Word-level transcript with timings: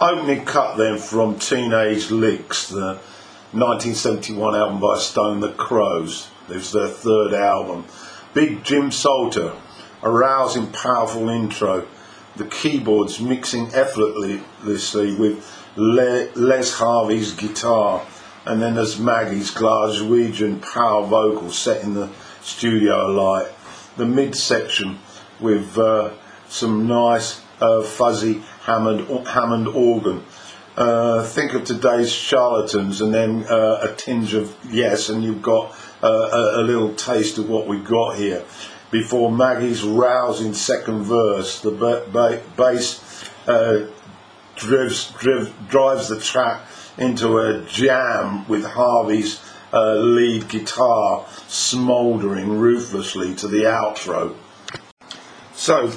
Opening 0.00 0.44
cut 0.44 0.76
then 0.76 0.96
from 0.96 1.40
Teenage 1.40 2.12
Licks, 2.12 2.68
the 2.68 3.00
1971 3.50 4.54
album 4.54 4.78
by 4.78 4.96
Stone 4.96 5.40
the 5.40 5.50
Crows. 5.50 6.28
It 6.48 6.54
was 6.54 6.70
their 6.70 6.86
third 6.86 7.34
album. 7.34 7.84
Big 8.32 8.62
Jim 8.62 8.92
Salter, 8.92 9.54
a 10.00 10.08
rousing, 10.08 10.68
powerful 10.68 11.28
intro. 11.28 11.84
The 12.36 12.44
keyboards 12.44 13.18
mixing 13.18 13.74
effortlessly 13.74 15.16
with 15.16 15.44
Le- 15.74 16.28
Les 16.36 16.72
Harvey's 16.74 17.32
guitar, 17.32 18.06
and 18.44 18.62
then 18.62 18.76
there's 18.76 19.00
Maggie's 19.00 19.50
Glaswegian 19.50 20.62
power 20.62 21.04
vocal 21.04 21.50
setting 21.50 21.94
the 21.94 22.08
studio 22.40 23.10
alight. 23.10 23.48
The 23.96 24.06
midsection 24.06 25.00
with 25.40 25.76
uh, 25.76 26.12
some 26.48 26.86
nice 26.86 27.40
uh, 27.60 27.82
fuzzy 27.82 28.42
Hammond, 28.62 29.26
Hammond 29.26 29.68
organ. 29.68 30.24
Uh, 30.76 31.24
think 31.24 31.54
of 31.54 31.64
today's 31.64 32.12
charlatans 32.12 33.00
and 33.00 33.12
then 33.12 33.44
uh, 33.50 33.80
a 33.82 33.94
tinge 33.96 34.34
of 34.34 34.56
yes, 34.70 35.08
and 35.08 35.24
you've 35.24 35.42
got 35.42 35.74
uh, 36.02 36.06
a, 36.06 36.60
a, 36.60 36.62
little 36.62 36.94
taste 36.94 37.36
of 37.38 37.48
what 37.48 37.66
we've 37.66 37.84
got 37.84 38.16
here. 38.16 38.44
Before 38.92 39.30
Maggie's 39.30 39.82
rousing 39.82 40.54
second 40.54 41.02
verse, 41.02 41.60
the 41.60 41.72
ba- 41.72 42.06
ba- 42.12 42.40
bass 42.56 43.02
uh, 43.48 43.88
drives, 44.54 45.10
driv- 45.18 45.52
drives 45.68 46.08
the 46.08 46.20
track 46.20 46.62
into 46.96 47.38
a 47.38 47.64
jam 47.64 48.46
with 48.46 48.64
Harvey's 48.64 49.40
uh, 49.72 49.94
lead 49.94 50.48
guitar 50.48 51.26
smouldering 51.48 52.58
ruthlessly 52.58 53.34
to 53.34 53.48
the 53.48 53.64
outro. 53.64 54.36
So, 55.54 55.92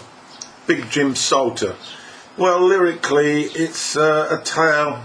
Big 0.67 0.89
Jim 0.91 1.15
Salter. 1.15 1.75
Well, 2.37 2.61
lyrically, 2.61 3.43
it's 3.43 3.97
uh, 3.97 4.39
a 4.39 4.43
tale 4.43 5.03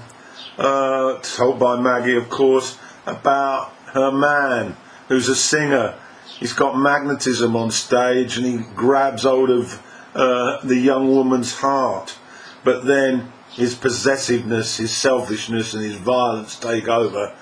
uh, 0.59 1.19
told 1.21 1.59
by 1.59 1.81
Maggie, 1.81 2.17
of 2.17 2.29
course, 2.29 2.79
about 3.07 3.73
her 3.87 4.13
man 4.13 4.77
who's 5.09 5.29
a 5.29 5.35
singer. 5.35 5.95
He's 6.39 6.53
got 6.53 6.79
magnetism 6.79 7.57
on 7.57 7.71
stage 7.71 8.37
and 8.37 8.47
he 8.47 8.59
grabs 8.75 9.23
hold 9.23 9.49
of 9.49 9.83
uh, 10.15 10.61
the 10.63 10.77
young 10.77 11.09
woman's 11.09 11.55
heart. 11.55 12.19
But 12.63 12.85
then 12.85 13.33
his 13.51 13.75
possessiveness, 13.75 14.77
his 14.77 14.95
selfishness, 14.95 15.73
and 15.73 15.83
his 15.83 15.97
violence 15.97 16.59
take 16.59 16.89
over, 16.89 17.35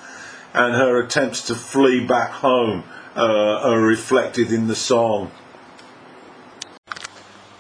and 0.53 0.75
her 0.75 1.03
attempts 1.03 1.43
to 1.49 1.55
flee 1.57 2.07
back 2.07 2.31
home 2.31 2.85
uh, 3.17 3.21
are 3.21 3.81
reflected 3.81 4.53
in 4.53 4.69
the 4.69 4.77
song. 4.77 5.33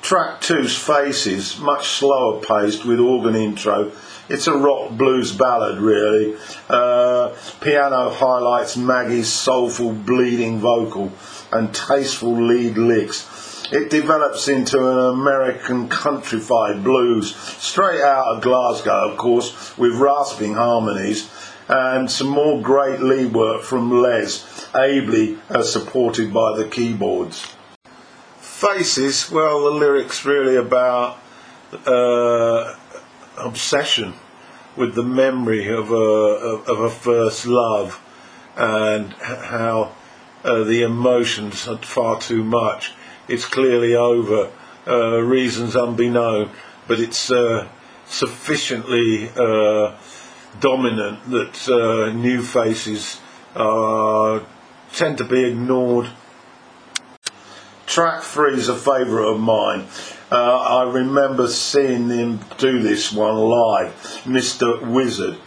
Track 0.04 0.42
two's 0.42 0.76
Faces, 0.76 1.58
much 1.58 1.88
slower 1.88 2.38
paced 2.42 2.84
with 2.84 3.00
organ 3.00 3.34
intro. 3.34 3.90
It's 4.28 4.46
a 4.46 4.52
rock 4.52 4.90
blues 4.98 5.32
ballad, 5.32 5.78
really. 5.78 6.36
Uh, 6.68 7.34
piano 7.62 8.10
highlights 8.10 8.76
Maggie's 8.76 9.32
soulful, 9.32 9.92
bleeding 9.94 10.58
vocal 10.58 11.10
and 11.50 11.74
tasteful 11.74 12.34
lead 12.34 12.76
licks. 12.76 13.64
It 13.72 13.88
develops 13.88 14.46
into 14.46 14.76
an 14.78 15.14
American 15.14 15.88
countrified 15.88 16.84
blues, 16.84 17.34
straight 17.34 18.02
out 18.02 18.26
of 18.26 18.42
Glasgow, 18.42 19.10
of 19.10 19.16
course, 19.16 19.74
with 19.78 19.94
rasping 19.94 20.52
harmonies 20.52 21.30
and 21.66 22.10
some 22.10 22.28
more 22.28 22.60
great 22.60 23.00
lead 23.00 23.32
work 23.32 23.62
from 23.62 23.90
Les, 24.02 24.68
ably 24.74 25.38
uh, 25.48 25.62
supported 25.62 26.30
by 26.30 26.58
the 26.58 26.68
keyboards. 26.68 27.53
Faces, 28.64 29.30
well, 29.30 29.64
the 29.64 29.72
lyrics 29.72 30.24
really 30.24 30.56
about 30.56 31.18
uh, 31.86 32.74
obsession 33.36 34.14
with 34.74 34.94
the 34.94 35.02
memory 35.02 35.68
of 35.68 35.90
a 35.90 36.62
of 36.72 36.80
a 36.80 36.88
first 36.88 37.44
love, 37.44 38.00
and 38.56 39.12
how 39.12 39.92
uh, 40.44 40.64
the 40.64 40.82
emotions 40.82 41.68
are 41.68 41.76
far 41.76 42.18
too 42.18 42.42
much. 42.42 42.94
It's 43.28 43.44
clearly 43.44 43.94
over, 43.94 44.50
uh, 44.86 45.18
reasons 45.18 45.76
unbeknown, 45.76 46.48
but 46.88 47.00
it's 47.00 47.30
uh, 47.30 47.68
sufficiently 48.06 49.28
uh, 49.36 49.94
dominant 50.60 51.30
that 51.30 51.68
uh, 51.68 52.12
new 52.14 52.42
faces 52.42 53.20
tend 54.94 55.18
to 55.18 55.24
be 55.24 55.44
ignored 55.44 56.08
Track 57.94 58.24
three 58.24 58.54
is 58.54 58.68
a 58.68 58.74
favourite 58.74 59.34
of 59.34 59.38
mine. 59.38 59.86
Uh, 60.28 60.58
I 60.58 60.90
remember 60.90 61.46
seeing 61.46 62.08
him 62.08 62.40
do 62.58 62.82
this 62.82 63.12
one 63.12 63.36
live, 63.36 63.92
Mr. 64.24 64.84
Wizard. 64.84 65.38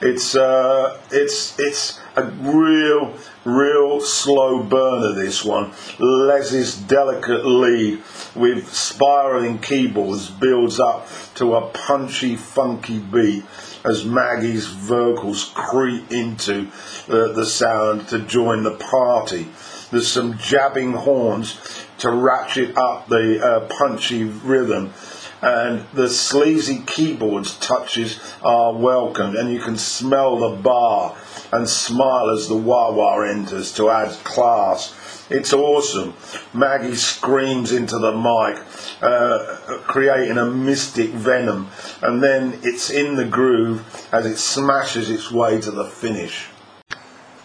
It's 0.00 0.34
uh, 0.34 0.98
it's 1.12 1.56
it's 1.56 2.00
a 2.16 2.24
real 2.24 3.14
real 3.44 4.00
slow 4.00 4.64
burner. 4.64 5.12
This 5.12 5.44
one, 5.44 5.70
Les's 6.00 6.76
delicate 6.76 7.46
lead 7.46 8.02
with 8.34 8.74
spiraling 8.74 9.60
keyboards 9.60 10.28
builds 10.28 10.80
up 10.80 11.06
to 11.36 11.54
a 11.54 11.68
punchy, 11.68 12.34
funky 12.34 12.98
beat 12.98 13.44
as 13.84 14.04
Maggie's 14.04 14.66
vocals 14.66 15.52
creep 15.54 16.10
into 16.10 16.66
uh, 17.08 17.28
the 17.32 17.46
sound 17.46 18.08
to 18.08 18.18
join 18.18 18.64
the 18.64 18.76
party. 18.76 19.46
There's 19.90 20.10
some 20.10 20.38
jabbing 20.38 20.92
horns 20.92 21.83
to 22.04 22.10
ratchet 22.10 22.76
up 22.76 23.08
the 23.08 23.42
uh, 23.42 23.60
punchy 23.78 24.24
rhythm. 24.24 24.92
And 25.40 25.86
the 25.94 26.08
sleazy 26.08 26.82
keyboards 26.86 27.58
touches 27.58 28.20
are 28.42 28.74
welcomed, 28.74 29.36
and 29.36 29.50
you 29.50 29.60
can 29.60 29.76
smell 29.76 30.38
the 30.38 30.56
bar 30.56 31.16
and 31.50 31.68
smile 31.68 32.30
as 32.30 32.48
the 32.48 32.56
wah 32.56 32.92
wah 32.92 33.22
enters 33.22 33.72
to 33.74 33.90
add 33.90 34.10
class. 34.22 35.26
It's 35.30 35.54
awesome. 35.54 36.14
Maggie 36.52 36.94
screams 36.94 37.72
into 37.72 37.98
the 37.98 38.12
mic, 38.12 38.62
uh, 39.02 39.78
creating 39.86 40.36
a 40.36 40.46
mystic 40.46 41.10
venom, 41.10 41.68
and 42.02 42.22
then 42.22 42.60
it's 42.62 42.90
in 42.90 43.16
the 43.16 43.24
groove 43.24 43.82
as 44.12 44.26
it 44.26 44.36
smashes 44.36 45.08
its 45.08 45.30
way 45.30 45.58
to 45.60 45.70
the 45.70 45.86
finish. 45.86 46.48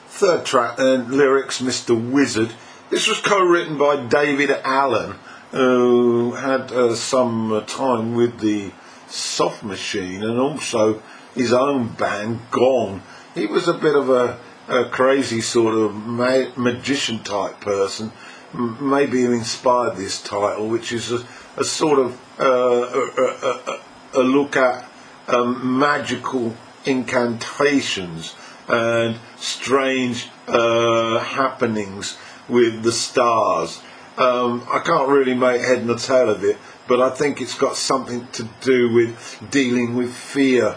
Third 0.07 0.45
track, 0.45 0.79
uh, 0.79 0.95
lyrics, 1.07 1.61
Mr. 1.61 1.95
Wizard. 2.11 2.51
This 2.89 3.07
was 3.07 3.19
co-written 3.19 3.77
by 3.77 3.97
Daevid 3.97 4.50
Allen, 4.63 5.13
who 5.51 6.31
had 6.31 6.72
uh, 6.72 6.95
some 6.95 7.51
uh, 7.51 7.61
time 7.61 8.16
with 8.16 8.39
the 8.39 8.72
Soft 9.07 9.63
Machine 9.63 10.23
and 10.23 10.39
also 10.39 11.00
his 11.35 11.53
own 11.53 11.89
band, 11.89 12.39
Gong. 12.50 13.03
He 13.35 13.45
was 13.45 13.67
a 13.67 13.75
bit 13.75 13.95
of 13.95 14.09
a, 14.09 14.39
a 14.67 14.85
crazy 14.85 15.39
sort 15.39 15.75
of 15.75 15.94
ma- 15.94 16.50
magician 16.55 17.19
type 17.19 17.61
person. 17.61 18.11
M- 18.55 18.89
maybe 18.89 19.19
he 19.19 19.25
inspired 19.25 19.95
this 19.95 20.19
title, 20.23 20.67
which 20.67 20.91
is 20.91 21.11
a, 21.11 21.23
a 21.57 21.63
sort 21.63 22.00
of 22.00 22.19
uh, 22.39 22.44
a, 22.44 24.19
a, 24.19 24.23
look 24.23 24.57
at 24.57 24.89
um, 25.27 25.77
magical 25.77 26.56
incantations 26.85 28.33
and 28.67 29.19
strange 29.38 30.27
uh, 30.47 31.19
happenings 31.19 32.17
with 32.49 32.83
the 32.83 32.91
stars. 32.91 33.81
Um, 34.17 34.67
I 34.69 34.79
can't 34.79 35.07
really 35.07 35.33
make 35.33 35.61
head 35.61 35.85
nor 35.85 35.97
tail 35.97 36.29
of 36.29 36.43
it, 36.43 36.57
but 36.87 36.99
I 36.99 37.09
think 37.09 37.39
it's 37.39 37.57
got 37.57 37.75
something 37.75 38.27
to 38.33 38.49
do 38.61 38.93
with 38.93 39.47
dealing 39.49 39.95
with 39.95 40.13
fear. 40.13 40.75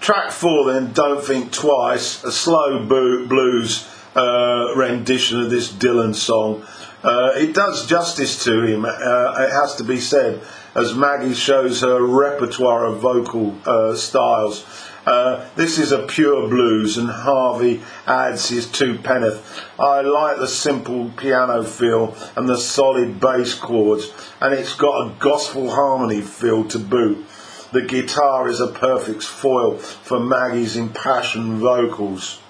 Track 0.00 0.30
four, 0.30 0.72
then, 0.72 0.92
Don't 0.92 1.22
Think 1.22 1.52
Twice, 1.52 2.24
a 2.24 2.32
slow 2.32 2.86
blues 2.86 3.86
uh, 4.16 4.72
rendition 4.74 5.42
of 5.42 5.50
this 5.50 5.70
Dylan 5.70 6.14
song. 6.14 6.64
Uh, 7.02 7.32
it 7.34 7.54
does 7.54 7.86
justice 7.86 8.42
to 8.44 8.62
him, 8.62 8.84
uh, 8.84 8.88
it 8.90 9.50
has 9.50 9.76
to 9.76 9.84
be 9.84 10.00
said, 10.00 10.40
as 10.74 10.94
Maggie 10.94 11.34
shows 11.34 11.82
her 11.82 12.02
repertoire 12.02 12.86
of 12.86 13.00
vocal 13.00 13.54
uh, 13.66 13.94
styles. 13.94 14.64
Uh, 15.08 15.48
this 15.56 15.78
is 15.78 15.90
a 15.90 16.06
pure 16.06 16.50
blues, 16.50 16.98
and 16.98 17.08
Harvey 17.08 17.80
adds 18.06 18.50
his 18.50 18.70
two 18.70 18.98
penneth. 18.98 19.58
I 19.78 20.02
like 20.02 20.36
the 20.36 20.46
simple 20.46 21.08
piano 21.16 21.64
feel 21.64 22.14
and 22.36 22.46
the 22.46 22.58
solid 22.58 23.18
bass 23.18 23.54
chords, 23.54 24.12
and 24.38 24.52
it's 24.52 24.74
got 24.74 25.06
a 25.06 25.14
gospel 25.18 25.70
harmony 25.70 26.20
feel 26.20 26.68
to 26.68 26.78
boot. 26.78 27.26
The 27.72 27.86
guitar 27.86 28.50
is 28.50 28.60
a 28.60 28.66
perfect 28.66 29.22
foil 29.22 29.78
for 29.78 30.20
Maggie's 30.20 30.76
impassioned 30.76 31.54
vocals. 31.54 32.40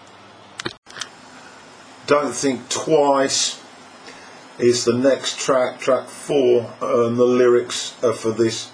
Don't 2.08 2.34
Think 2.34 2.68
Twice 2.68 3.62
is 4.58 4.84
the 4.84 4.98
next 4.98 5.38
track, 5.38 5.78
track 5.78 6.08
four, 6.08 6.74
and 6.80 7.16
the 7.16 7.24
lyrics 7.24 7.94
are 8.02 8.12
for 8.12 8.32
this 8.32 8.72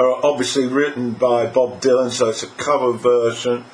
are 0.00 0.24
obviously 0.24 0.66
written 0.66 1.12
by 1.12 1.46
Bob 1.46 1.80
Dylan, 1.80 2.10
so 2.10 2.28
it's 2.28 2.42
a 2.42 2.48
cover 2.48 2.92
version. 2.92 3.64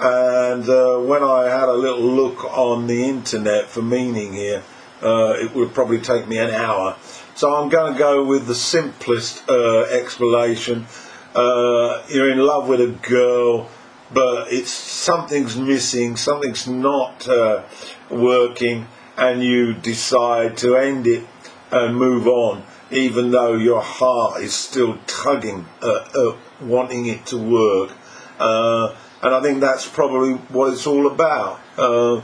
And 0.00 0.68
uh, 0.68 0.98
when 0.98 1.22
I 1.22 1.44
had 1.44 1.68
a 1.68 1.72
little 1.72 2.00
look 2.00 2.44
on 2.44 2.86
the 2.86 3.04
internet 3.04 3.66
for 3.66 3.82
meaning 3.82 4.32
here, 4.32 4.62
uh, 5.02 5.34
it 5.38 5.54
would 5.54 5.74
probably 5.74 6.00
take 6.00 6.26
me 6.28 6.38
an 6.38 6.50
hour. 6.50 6.96
So 7.34 7.54
I'm 7.54 7.68
going 7.68 7.92
to 7.92 7.98
go 7.98 8.24
with 8.24 8.46
the 8.46 8.54
simplest 8.54 9.48
uh, 9.48 9.82
explanation, 9.82 10.86
uh, 11.34 12.02
you're 12.08 12.32
in 12.32 12.38
love 12.38 12.68
with 12.68 12.80
a 12.80 12.88
girl, 12.88 13.70
but 14.12 14.52
it's 14.52 14.70
something's 14.70 15.56
missing, 15.56 16.16
something's 16.16 16.66
not 16.66 17.28
uh, 17.28 17.62
working, 18.10 18.88
and 19.16 19.42
you 19.42 19.74
decide 19.74 20.56
to 20.58 20.76
end 20.76 21.06
it 21.06 21.24
and 21.70 21.94
move 21.94 22.26
on, 22.26 22.64
even 22.90 23.30
though 23.30 23.54
your 23.54 23.82
heart 23.82 24.42
is 24.42 24.54
still 24.54 24.98
tugging, 25.06 25.66
uh, 25.82 26.32
wanting 26.60 27.06
it 27.06 27.26
to 27.26 27.36
work. 27.36 27.92
Uh, 28.38 28.94
and 29.22 29.34
I 29.34 29.42
think 29.42 29.60
that's 29.60 29.88
probably 29.88 30.34
what 30.34 30.72
it's 30.72 30.86
all 30.86 31.06
about. 31.06 31.60
Uh, 31.76 32.22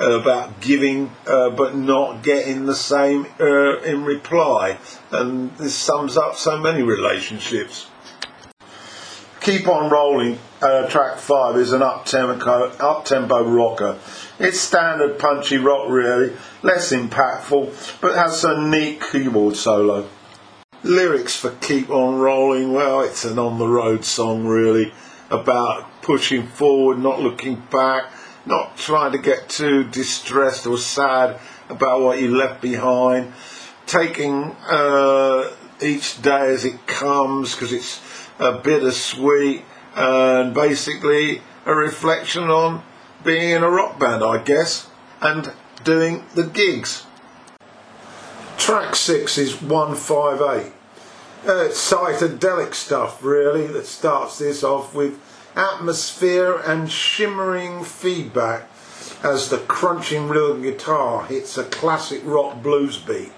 about 0.00 0.62
giving 0.62 1.12
uh, 1.26 1.50
but 1.50 1.76
not 1.76 2.22
getting 2.22 2.64
the 2.64 2.74
same 2.74 3.26
uh, 3.38 3.80
in 3.80 4.02
reply. 4.02 4.78
And 5.10 5.54
this 5.58 5.74
sums 5.74 6.16
up 6.16 6.36
so 6.36 6.58
many 6.58 6.82
relationships. 6.82 7.86
Keep 9.40 9.68
on 9.68 9.90
Rolling, 9.90 10.38
uh, 10.60 10.88
track 10.88 11.18
five, 11.18 11.56
is 11.56 11.72
an 11.72 11.82
up-tempo, 11.82 12.72
up-tempo 12.78 13.44
rocker. 13.44 13.98
It's 14.40 14.58
standard 14.58 15.18
punchy 15.18 15.58
rock, 15.58 15.90
really, 15.90 16.32
less 16.62 16.92
impactful, 16.92 18.00
but 18.00 18.14
has 18.14 18.42
a 18.42 18.58
neat 18.58 19.02
keyboard 19.02 19.54
solo. 19.54 20.08
Lyrics 20.82 21.36
for 21.36 21.50
Keep 21.60 21.90
On 21.90 22.18
Rolling, 22.18 22.72
well, 22.72 23.02
it's 23.02 23.26
an 23.26 23.38
on 23.38 23.58
the 23.58 23.68
road 23.68 24.02
song, 24.02 24.46
really, 24.46 24.94
about 25.28 26.00
pushing 26.00 26.46
forward, 26.46 26.98
not 26.98 27.20
looking 27.20 27.56
back, 27.70 28.10
not 28.46 28.78
trying 28.78 29.12
to 29.12 29.18
get 29.18 29.50
too 29.50 29.84
distressed 29.84 30.66
or 30.66 30.78
sad 30.78 31.38
about 31.68 32.00
what 32.00 32.18
you 32.18 32.34
left 32.34 32.62
behind, 32.62 33.34
taking 33.84 34.56
uh, 34.70 35.54
each 35.82 36.22
day 36.22 36.46
as 36.54 36.64
it 36.64 36.86
comes 36.86 37.54
because 37.54 37.74
it's 37.74 38.00
a 38.38 38.52
bittersweet 38.52 39.66
and 39.94 40.54
basically 40.54 41.42
a 41.66 41.74
reflection 41.74 42.44
on 42.44 42.82
being 43.24 43.50
in 43.50 43.62
a 43.62 43.70
rock 43.70 43.98
band, 43.98 44.22
I 44.22 44.42
guess, 44.42 44.88
and 45.20 45.52
doing 45.84 46.24
the 46.34 46.44
gigs. 46.44 47.04
Track 48.58 48.94
six 48.94 49.38
is 49.38 49.60
158. 49.60 50.72
Uh, 51.46 51.64
it's 51.64 51.90
psychedelic 51.90 52.74
stuff, 52.74 53.24
really, 53.24 53.66
that 53.66 53.86
starts 53.86 54.38
this 54.38 54.62
off 54.62 54.94
with 54.94 55.18
atmosphere 55.56 56.56
and 56.66 56.90
shimmering 56.90 57.82
feedback 57.82 58.68
as 59.22 59.48
the 59.48 59.58
crunching 59.58 60.28
rhythm 60.28 60.62
guitar 60.62 61.26
hits 61.26 61.58
a 61.58 61.64
classic 61.64 62.22
rock 62.24 62.62
blues 62.62 62.98
beat 62.98 63.32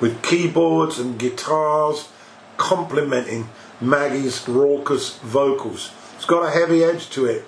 with 0.00 0.22
keyboards 0.22 0.98
and 0.98 1.18
guitars 1.18 2.08
complementing 2.56 3.48
Maggie's 3.80 4.48
raucous 4.48 5.18
vocals. 5.18 5.90
It's 6.16 6.24
got 6.24 6.46
a 6.46 6.50
heavy 6.50 6.84
edge 6.84 7.10
to 7.10 7.26
it, 7.26 7.44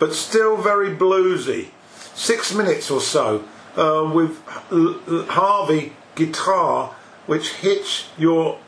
but 0.00 0.14
still 0.14 0.56
very 0.56 0.90
bluesy. 0.96 1.68
Six 2.14 2.52
minutes 2.52 2.90
or 2.90 3.00
so 3.00 3.44
uh, 3.76 4.10
with 4.12 4.42
Harvey 5.28 5.92
guitar, 6.16 6.96
which 7.26 7.50
hits 7.54 8.08
your 8.18 8.58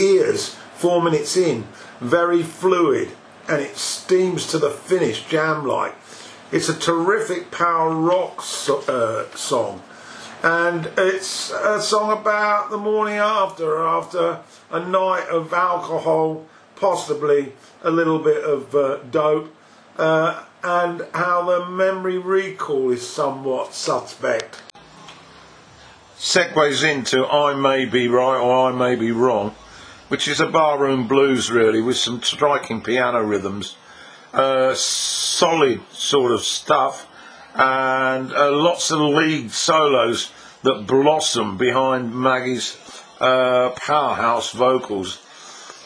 ears 0.00 0.56
four 0.74 1.00
minutes 1.00 1.36
in, 1.36 1.64
very 2.00 2.42
fluid 2.42 3.12
and 3.48 3.60
it 3.60 3.76
steams 3.76 4.46
to 4.48 4.58
the 4.58 4.70
finish 4.70 5.24
jam 5.26 5.64
like. 5.64 5.94
It's 6.50 6.68
a 6.68 6.74
terrific 6.74 7.50
power 7.50 7.94
rock 7.94 8.42
so, 8.42 8.80
uh, 8.80 9.34
song, 9.36 9.82
and 10.42 10.90
it's 10.98 11.50
a 11.50 11.80
song 11.80 12.12
about 12.12 12.70
the 12.70 12.76
morning 12.76 13.16
after, 13.16 13.82
after 13.82 14.40
a 14.70 14.80
night 14.80 15.28
of 15.28 15.52
alcohol, 15.52 16.44
possibly 16.76 17.52
a 17.82 17.90
little 17.90 18.18
bit 18.18 18.44
of 18.44 18.74
uh, 18.74 18.98
dope, 19.10 19.54
uh, 19.96 20.44
and 20.62 21.06
how 21.14 21.44
the 21.44 21.66
memory 21.66 22.18
recall 22.18 22.90
is 22.90 23.06
somewhat 23.06 23.74
suspect. 23.74 24.62
Segues 26.18 26.84
into 26.84 27.26
I 27.26 27.54
may 27.54 27.84
be 27.84 28.08
right 28.08 28.38
or 28.38 28.68
I 28.68 28.72
may 28.72 28.94
be 28.94 29.10
wrong 29.10 29.54
which 30.12 30.28
is 30.28 30.40
a 30.40 30.46
barroom 30.46 31.08
blues 31.08 31.50
really 31.50 31.80
with 31.80 31.96
some 31.96 32.22
striking 32.22 32.82
piano 32.82 33.22
rhythms, 33.22 33.78
uh, 34.34 34.74
solid 34.74 35.80
sort 35.90 36.32
of 36.32 36.42
stuff, 36.42 37.08
and 37.54 38.30
uh, 38.30 38.52
lots 38.52 38.90
of 38.90 39.00
lead 39.00 39.50
solos 39.50 40.30
that 40.64 40.86
blossom 40.86 41.56
behind 41.56 42.14
Maggie's 42.14 42.76
uh, 43.22 43.70
powerhouse 43.70 44.52
vocals. 44.52 45.18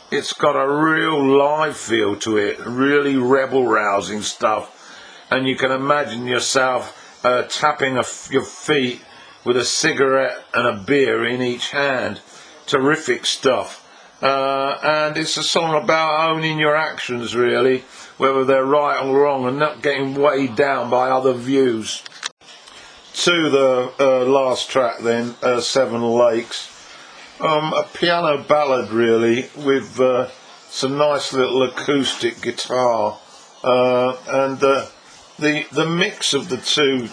It's 0.08 0.32
got 0.32 0.52
a 0.52 0.68
real 0.68 1.36
live 1.36 1.76
feel 1.76 2.14
to 2.20 2.36
it, 2.36 2.60
really 2.64 3.16
rebel 3.16 3.66
rousing 3.66 4.22
stuff, 4.22 5.26
and 5.32 5.48
you 5.48 5.56
can 5.56 5.72
imagine 5.72 6.26
yourself 6.26 7.24
uh, 7.24 7.42
tapping 7.42 7.94
your 7.94 8.44
feet 8.44 9.02
with 9.44 9.56
a 9.56 9.64
cigarette 9.64 10.44
and 10.54 10.68
a 10.68 10.80
beer 10.80 11.26
in 11.26 11.42
each 11.42 11.72
hand. 11.72 12.20
Terrific 12.66 13.26
stuff. 13.26 13.82
Uh, 14.22 14.78
and 14.80 15.16
it's 15.16 15.36
a 15.36 15.42
song 15.42 15.74
about 15.74 16.30
owning 16.30 16.58
your 16.60 16.76
actions, 16.76 17.34
really, 17.34 17.84
whether 18.16 18.44
they're 18.44 18.64
right 18.64 19.04
or 19.04 19.22
wrong, 19.22 19.44
and 19.44 19.58
not 19.58 19.82
getting 19.82 20.14
weighed 20.14 20.54
down 20.54 20.88
by 20.88 21.10
other 21.10 21.32
views. 21.32 22.04
To 23.24 23.50
the 23.50 23.92
uh, 23.98 24.24
last 24.24 24.70
track, 24.70 25.00
then, 25.00 25.34
uh, 25.42 25.60
Seven 25.60 26.00
Lakes. 26.00 26.75
Um, 27.38 27.74
a 27.74 27.86
piano 27.92 28.42
ballad, 28.42 28.90
really, 28.90 29.50
with 29.56 30.00
uh, 30.00 30.28
some 30.70 30.96
nice 30.96 31.34
little 31.34 31.64
acoustic 31.64 32.40
guitar, 32.40 33.18
uh, 33.62 34.16
and 34.26 34.64
uh, 34.64 34.86
the 35.38 35.66
the 35.70 35.84
mix 35.84 36.32
of 36.32 36.48
the 36.48 36.56
two 36.56 37.10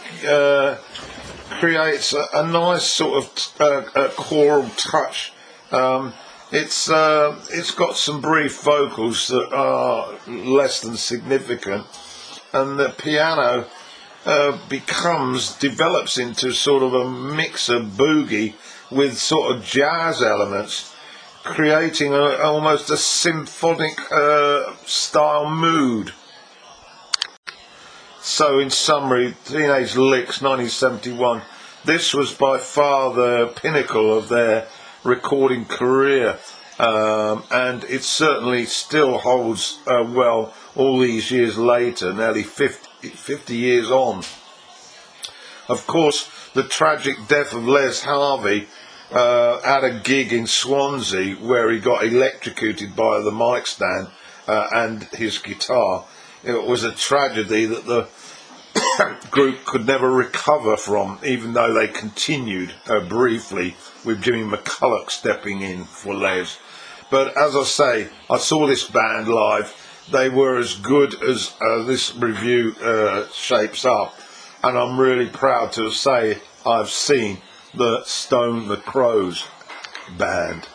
creates 1.60 2.14
a, 2.14 2.24
a, 2.34 2.48
nice 2.48 2.84
sort 2.84 3.22
of 3.22 4.16
choral 4.16 4.70
touch. 4.78 5.34
Um, 5.72 6.14
it's 6.54 6.90
uh, 6.90 7.38
it's 7.52 7.72
got 7.72 7.98
some 7.98 8.22
brief 8.22 8.62
vocals 8.62 9.28
that 9.28 9.54
are 9.54 10.18
less 10.25 10.80
than 10.80 10.96
significant, 10.96 11.86
and 12.54 12.80
the 12.80 12.96
piano 12.98 13.66
uh, 14.25 14.58
becomes 14.70 15.58
develops 15.58 16.18
into 16.18 16.54
sort 16.54 16.81
of 16.81 16.94
a 16.94 17.10
mix 17.10 17.68
of 17.68 17.88
boogie 17.98 18.54
with 18.94 19.18
sort 19.18 19.56
of 19.56 19.63
jazz 19.63 20.22
elements, 20.22 20.95
creating 21.44 22.13
a, 22.13 22.38
almost 22.38 22.90
a 22.90 22.98
symphonic 22.98 24.00
uh, 24.12 24.75
style 24.86 25.50
mood. 25.50 26.13
So, 28.22 28.60
in 28.60 28.70
summary, 28.70 29.36
Teenage 29.46 29.96
Licks 29.98 30.41
1971. 30.41 31.41
This 31.84 32.13
was 32.13 32.34
by 32.34 32.58
far 32.58 33.13
the 33.13 33.53
pinnacle 33.56 34.18
of 34.18 34.29
their 34.29 34.68
recording 35.03 35.65
career. 35.65 36.39
Um, 36.79 37.44
and 37.51 37.84
it 37.84 38.03
certainly 38.03 38.65
still 38.65 39.20
holds 39.20 39.79
uh, 39.86 40.03
well 40.10 40.53
all 40.75 41.00
these 41.00 41.29
years 41.29 41.58
later, 41.58 42.13
nearly 42.13 42.44
50, 42.44 43.10
50 43.10 43.56
years 43.56 43.91
on. 43.91 44.24
Of 45.67 45.88
course, 45.88 46.29
the 46.53 46.63
tragic 46.63 47.27
death 47.27 47.53
of 47.53 47.65
Les 47.65 48.01
Harvey 48.01 48.67
uh, 49.12 49.60
at 49.63 49.84
a 49.84 50.00
gig 50.03 50.34
in 50.34 50.48
Swansea 50.48 51.36
where 51.36 51.72
he 51.72 51.79
got 51.79 52.03
electrocuted 52.03 52.96
by 52.96 53.22
the 53.22 53.32
mic 53.32 53.67
stand 53.67 54.08
uh, 54.48 54.67
and 54.74 55.03
his 55.05 55.38
guitar. 55.38 56.05
It 56.43 56.63
was 56.63 56.84
a 56.84 56.91
tragedy 56.91 57.65
that 57.65 57.86
the 57.86 58.08
group 59.32 59.65
could 59.65 59.86
never 59.86 60.12
recover 60.12 60.75
from, 60.77 61.20
even 61.24 61.53
though 61.53 61.74
they 61.74 61.88
continued 61.88 62.74
uh, 62.88 63.01
briefly 63.01 63.75
with 64.03 64.22
Jimmy 64.22 64.43
McCulloch 64.43 65.10
stepping 65.10 65.62
in 65.62 65.86
for 65.86 66.13
Les. 66.13 66.58
But 67.10 67.38
as 67.38 67.55
I 67.55 67.63
say, 67.63 68.10
I 68.29 68.38
saw 68.38 68.67
this 68.67 68.89
band 68.89 69.27
live. 69.27 69.74
They 70.12 70.29
were 70.29 70.58
as 70.58 70.75
good 70.75 71.22
as 71.24 71.53
uh, 71.62 71.84
this 71.84 72.15
review 72.15 72.75
uh, 72.82 73.27
shapes 73.32 73.86
up, 73.86 74.15
and 74.63 74.77
I'm 74.77 75.00
really 75.00 75.27
proud 75.27 75.74
to 75.74 75.91
say 75.91 76.38
I've 76.65 76.89
seen 76.89 77.39
the 77.74 78.03
Stone 78.05 78.70
the 78.70 78.77
Crows 78.77 79.46
band. 80.17 80.67